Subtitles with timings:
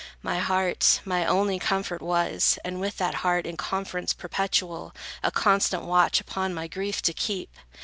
[0.23, 5.83] My heart my only comfort was, and with That heart, in conference perpetual, A constant
[5.83, 7.51] watch upon my grief to keep.